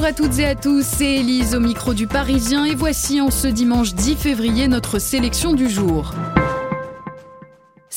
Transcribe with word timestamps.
Bonjour 0.00 0.08
à 0.08 0.14
toutes 0.14 0.38
et 0.38 0.46
à 0.46 0.54
tous, 0.54 0.82
c'est 0.82 1.16
Elise 1.16 1.54
au 1.54 1.60
micro 1.60 1.92
du 1.92 2.06
Parisien 2.06 2.64
et 2.64 2.74
voici 2.74 3.20
en 3.20 3.30
ce 3.30 3.46
dimanche 3.46 3.92
10 3.92 4.16
février 4.16 4.66
notre 4.66 4.98
sélection 4.98 5.52
du 5.52 5.68
jour. 5.68 6.14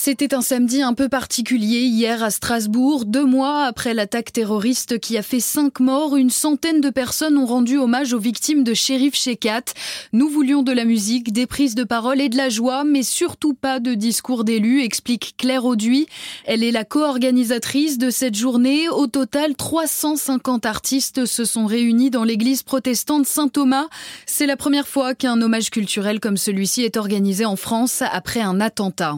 C'était 0.06 0.34
un 0.34 0.42
samedi 0.42 0.82
un 0.82 0.94
peu 0.94 1.08
particulier 1.08 1.84
hier 1.84 2.22
à 2.24 2.30
Strasbourg. 2.30 3.06
Deux 3.06 3.24
mois 3.24 3.64
après 3.64 3.94
l'attaque 3.94 4.34
terroriste 4.34 5.00
qui 5.00 5.18
a 5.18 5.22
fait 5.22 5.40
cinq 5.40 5.80
morts, 5.80 6.18
une 6.18 6.30
centaine 6.30 6.82
de 6.82 6.90
personnes 6.90 7.38
ont 7.38 7.46
rendu 7.46 7.78
hommage 7.78 8.12
aux 8.12 8.20
victimes 8.20 8.66
de 8.66 8.74
Shérif 8.74 9.16
Shekat. 9.16 9.64
Nous 10.12 10.28
voulions 10.28 10.62
de 10.62 10.74
la 10.74 10.84
musique, 10.84 11.32
des 11.32 11.48
prises 11.48 11.74
de 11.74 11.86
parole 11.86 12.20
et 12.20 12.28
de 12.28 12.36
la 12.36 12.50
joie, 12.50 12.84
mais 12.84 13.02
surtout 13.02 13.54
pas 13.54 13.80
de 13.80 13.94
discours 13.94 14.44
d'élus, 14.44 14.82
explique 14.82 15.36
Claire 15.38 15.64
Auduit. 15.64 16.08
Elle 16.44 16.66
est 16.66 16.72
la 16.72 16.84
co-organisatrice 16.84 17.98
de 17.98 18.10
cette 18.10 18.36
journée. 18.36 18.90
Au 18.90 19.08
total, 19.08 19.56
350 19.56 20.66
artistes 20.66 21.26
se 21.26 21.46
sont 21.46 21.66
réunis 21.66 22.10
dans 22.10 22.26
l'église 22.26 22.64
protestante 22.64 23.26
Saint-Thomas. 23.26 23.88
C'est 24.26 24.48
la 24.48 24.58
première 24.58 24.90
fois 24.90 25.16
qu'un 25.16 25.42
hommage 25.42 25.70
culturel 25.70 26.20
comme 26.20 26.36
celui-ci 26.36 26.82
est 26.82 26.98
organisé 26.98 27.46
en 27.46 27.56
France 27.56 28.04
après 28.12 28.42
un 28.42 28.60
attentat. 28.60 29.18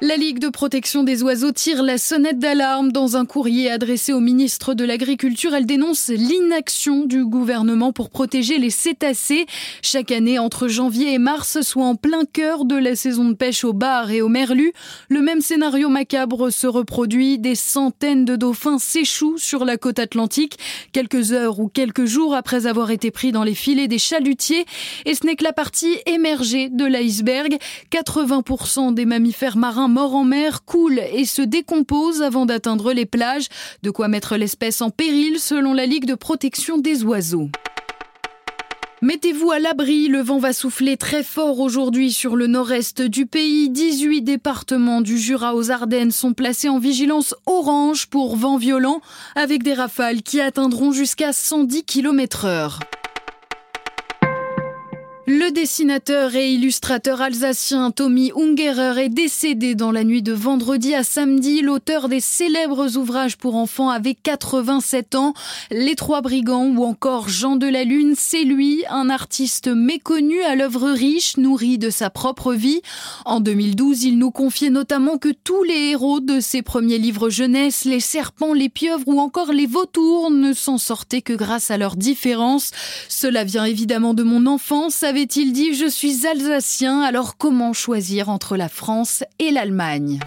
La 0.00 0.16
Ligue 0.16 0.40
de 0.40 0.48
protection 0.48 1.04
des 1.04 1.22
oiseaux 1.22 1.52
tire 1.52 1.82
la 1.82 1.98
sonnette 1.98 2.40
d'alarme 2.40 2.90
dans 2.90 3.16
un 3.16 3.24
courrier 3.24 3.70
adressé 3.70 4.12
au 4.12 4.18
ministre 4.18 4.74
de 4.74 4.84
l'Agriculture. 4.84 5.54
Elle 5.54 5.66
dénonce 5.66 6.08
l'inaction 6.08 7.04
du 7.04 7.24
gouvernement 7.24 7.92
pour 7.92 8.10
protéger 8.10 8.58
les 8.58 8.70
cétacés. 8.70 9.46
Chaque 9.82 10.10
année, 10.10 10.38
entre 10.38 10.66
janvier 10.66 11.14
et 11.14 11.18
mars, 11.18 11.60
soit 11.62 11.84
en 11.84 11.94
plein 11.94 12.24
cœur 12.24 12.64
de 12.64 12.74
la 12.74 12.96
saison 12.96 13.28
de 13.28 13.34
pêche 13.34 13.62
au 13.62 13.72
bar 13.72 14.10
et 14.10 14.20
au 14.20 14.28
merlu, 14.28 14.72
le 15.08 15.22
même 15.22 15.40
scénario 15.40 15.88
macabre 15.88 16.50
se 16.50 16.66
reproduit. 16.66 17.38
Des 17.38 17.54
centaines 17.54 18.24
de 18.24 18.34
dauphins 18.34 18.78
s'échouent 18.78 19.38
sur 19.38 19.64
la 19.64 19.76
côte 19.76 20.00
atlantique 20.00 20.58
quelques 20.92 21.32
heures 21.32 21.60
ou 21.60 21.68
quelques 21.68 22.04
jours 22.04 22.34
après 22.34 22.66
avoir 22.66 22.90
été 22.90 23.12
pris 23.12 23.30
dans 23.30 23.44
les 23.44 23.54
filets 23.54 23.88
des 23.88 23.98
chalutiers. 23.98 24.66
Et 25.06 25.14
ce 25.14 25.24
n'est 25.24 25.36
que 25.36 25.44
la 25.44 25.52
partie 25.52 25.96
émergée 26.06 26.68
de 26.68 26.84
l'iceberg. 26.84 27.58
80% 27.92 28.92
des 28.92 29.04
mammifères 29.04 29.56
marins 29.56 29.83
morts 29.88 30.14
en 30.14 30.24
mer 30.24 30.64
coulent 30.64 31.02
et 31.12 31.24
se 31.24 31.42
décomposent 31.42 32.22
avant 32.22 32.46
d'atteindre 32.46 32.92
les 32.92 33.06
plages, 33.06 33.48
de 33.82 33.90
quoi 33.90 34.08
mettre 34.08 34.36
l'espèce 34.36 34.82
en 34.82 34.90
péril 34.90 35.38
selon 35.38 35.72
la 35.72 35.86
Ligue 35.86 36.06
de 36.06 36.14
protection 36.14 36.78
des 36.78 37.04
oiseaux. 37.04 37.48
Mettez-vous 39.04 39.50
à 39.50 39.58
l'abri, 39.58 40.08
le 40.08 40.20
vent 40.20 40.38
va 40.38 40.54
souffler 40.54 40.96
très 40.96 41.22
fort 41.22 41.60
aujourd'hui 41.60 42.10
sur 42.10 42.36
le 42.36 42.46
nord-est 42.46 43.02
du 43.02 43.26
pays. 43.26 43.68
18 43.68 44.22
départements 44.22 45.02
du 45.02 45.18
Jura 45.18 45.54
aux 45.54 45.70
Ardennes 45.70 46.10
sont 46.10 46.32
placés 46.32 46.70
en 46.70 46.78
vigilance 46.78 47.34
orange 47.44 48.06
pour 48.06 48.36
vent 48.36 48.56
violent 48.56 49.02
avec 49.34 49.62
des 49.62 49.74
rafales 49.74 50.22
qui 50.22 50.40
atteindront 50.40 50.90
jusqu'à 50.90 51.34
110 51.34 51.84
km 51.84 52.46
heure. 52.46 52.80
Le 55.26 55.50
dessinateur 55.52 56.34
et 56.34 56.52
illustrateur 56.52 57.22
alsacien 57.22 57.90
Tommy 57.90 58.30
Ungerer 58.36 59.04
est 59.04 59.08
décédé 59.08 59.74
dans 59.74 59.90
la 59.90 60.04
nuit 60.04 60.20
de 60.20 60.34
vendredi 60.34 60.94
à 60.94 61.02
samedi. 61.02 61.62
L'auteur 61.62 62.10
des 62.10 62.20
célèbres 62.20 62.98
ouvrages 62.98 63.38
pour 63.38 63.56
enfants 63.56 63.88
avait 63.88 64.14
87 64.14 65.14
ans. 65.14 65.32
Les 65.70 65.94
Trois 65.94 66.20
Brigands 66.20 66.66
ou 66.66 66.84
encore 66.84 67.30
Jean 67.30 67.56
de 67.56 67.66
la 67.66 67.84
Lune, 67.84 68.12
c'est 68.18 68.44
lui, 68.44 68.84
un 68.90 69.08
artiste 69.08 69.68
méconnu 69.68 70.42
à 70.42 70.56
l'œuvre 70.56 70.90
riche, 70.90 71.38
nourri 71.38 71.78
de 71.78 71.88
sa 71.88 72.10
propre 72.10 72.52
vie. 72.52 72.82
En 73.24 73.40
2012, 73.40 74.04
il 74.04 74.18
nous 74.18 74.30
confiait 74.30 74.68
notamment 74.68 75.16
que 75.16 75.30
tous 75.30 75.62
les 75.62 75.88
héros 75.92 76.20
de 76.20 76.38
ses 76.38 76.60
premiers 76.60 76.98
livres 76.98 77.30
jeunesse, 77.30 77.86
les 77.86 78.00
serpents, 78.00 78.52
les 78.52 78.68
pieuvres 78.68 79.08
ou 79.08 79.18
encore 79.20 79.52
les 79.52 79.66
vautours 79.66 80.30
ne 80.30 80.52
s'en 80.52 80.76
sortaient 80.76 81.22
que 81.22 81.32
grâce 81.32 81.70
à 81.70 81.78
leurs 81.78 81.96
différences. 81.96 82.72
Cela 83.08 83.42
vient 83.44 83.64
évidemment 83.64 84.12
de 84.12 84.22
mon 84.22 84.44
enfance 84.44 85.02
avait-il 85.14 85.52
dit, 85.52 85.74
je 85.74 85.86
suis 85.86 86.26
alsacien, 86.26 87.00
alors 87.00 87.36
comment 87.36 87.72
choisir 87.72 88.28
entre 88.28 88.56
la 88.56 88.68
France 88.68 89.22
et 89.38 89.52
l'Allemagne? 89.52 90.18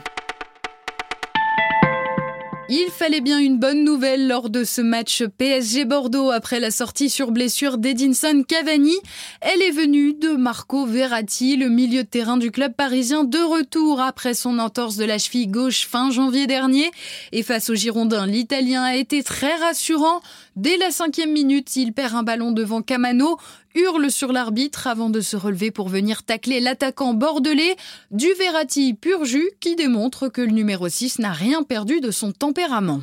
Il 2.70 2.90
fallait 2.92 3.22
bien 3.22 3.40
une 3.40 3.60
bonne 3.60 3.86
nouvelle 3.86 4.28
lors 4.28 4.50
de 4.50 4.66
ce 4.66 4.82
match 4.82 5.24
PSG 5.38 5.86
Bordeaux 5.86 6.32
après 6.32 6.60
la 6.60 6.70
sortie 6.70 7.10
sur 7.10 7.32
blessure 7.32 7.78
d'Edinson 7.78 8.44
Cavani. 8.46 8.96
Elle 9.40 9.62
est 9.62 9.72
venue 9.72 10.14
de 10.14 10.32
Marco 10.32 10.86
Verratti, 10.86 11.56
le 11.56 11.70
milieu 11.70 12.04
de 12.04 12.10
terrain 12.10 12.36
du 12.36 12.52
club 12.52 12.74
parisien 12.74 13.24
de 13.24 13.40
retour 13.40 14.02
après 14.02 14.34
son 14.34 14.60
entorse 14.60 14.98
de 14.98 15.06
la 15.06 15.18
cheville 15.18 15.48
gauche 15.48 15.88
fin 15.88 16.12
janvier 16.12 16.46
dernier. 16.46 16.92
Et 17.32 17.42
face 17.42 17.70
aux 17.70 17.76
Girondins, 17.76 18.26
l'Italien 18.26 18.84
a 18.84 18.96
été 18.96 19.24
très 19.24 19.56
rassurant. 19.56 20.22
Dès 20.58 20.76
la 20.76 20.92
cinquième 20.92 21.32
minute, 21.32 21.74
il 21.78 21.94
perd 21.94 22.16
un 22.16 22.24
ballon 22.24 22.52
devant 22.52 22.82
Camano, 22.82 23.38
hurle 23.78 24.12
sur 24.12 24.34
l'arbitre 24.34 24.88
avant 24.88 25.10
de 25.10 25.22
se 25.22 25.38
relever 25.38 25.72
pour 25.72 25.88
venir 25.88 26.24
tacler 26.24 26.60
l'attaquant 26.60 27.14
bordelais 27.14 27.76
du 28.12 28.28
Verratti 28.38 28.94
pur 28.94 29.22
qui 29.60 29.76
démontre 29.76 30.28
que 30.28 30.42
le 30.42 30.52
numéro 30.52 30.90
6 30.90 31.20
n'a 31.20 31.32
rien 31.32 31.64
perdu 31.64 32.02
de 32.02 32.12
son 32.12 32.32
tempérament. 32.32 33.02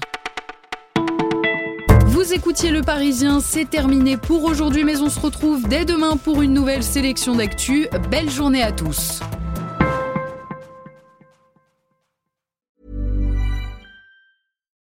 Vous 2.07 2.33
écoutiez 2.33 2.71
Le 2.71 2.83
Parisien, 2.83 3.41
c'est 3.41 3.69
terminé 3.69 4.17
pour 4.17 4.45
aujourd'hui, 4.45 4.85
mais 4.85 5.01
on 5.01 5.11
se 5.11 5.21
retrouve 5.21 5.69
dès 5.69 5.85
demain 5.85 6.17
pour 6.17 6.43
une 6.43 6.55
nouvelle 6.55 6.83
sélection 6.83 7.35
d'actu. 7.35 7.89
Belle 8.11 8.31
journée 8.31 8.63
à 8.63 8.73
tous. 8.73 9.21